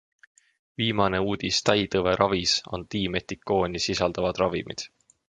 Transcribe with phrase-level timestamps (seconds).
[0.81, 4.89] Viimane uudis täitõve ravis on dimetikooni sisaldavad ravimid.